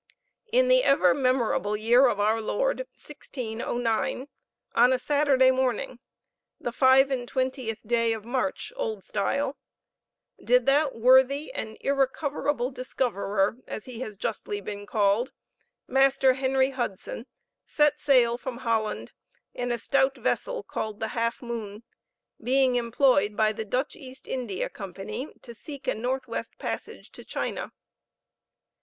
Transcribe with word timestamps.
In 0.51 0.67
the 0.67 0.83
ever 0.83 1.13
memorable 1.13 1.77
year 1.77 2.07
of 2.07 2.19
our 2.19 2.41
Lord, 2.41 2.79
1609, 2.95 4.29
on 4.73 4.93
a 4.93 4.97
Saturday 4.97 5.51
morning, 5.51 5.99
the 6.59 6.71
five 6.71 7.11
and 7.11 7.27
twentieth 7.27 7.81
day 7.87 8.11
of 8.11 8.25
March, 8.25 8.73
old 8.75 9.03
style, 9.03 9.57
did 10.43 10.65
that 10.65 10.95
"worthy 10.95 11.53
and 11.53 11.77
irrecoverable 11.81 12.71
discoverer 12.71 13.57
(as 13.67 13.85
he 13.85 13.99
has 13.99 14.17
justly 14.17 14.59
been 14.59 14.87
called), 14.87 15.33
Master 15.87 16.33
Henry 16.33 16.71
Hudson," 16.71 17.27
set 17.67 17.99
sail 17.99 18.39
from 18.39 18.57
Holland 18.57 19.11
in 19.53 19.71
a 19.71 19.77
stout 19.77 20.17
vessel 20.17 20.63
called 20.63 20.99
the 20.99 21.09
Half 21.09 21.43
Moon, 21.43 21.83
being 22.41 22.75
employed 22.75 23.37
by 23.37 23.53
the 23.53 23.65
Dutch 23.65 23.95
East 23.95 24.25
India 24.27 24.67
Company 24.67 25.31
to 25.43 25.53
seek 25.53 25.87
a 25.87 25.93
north 25.93 26.27
west 26.27 26.57
passage 26.57 27.11
to 27.11 27.23
China. 27.23 27.71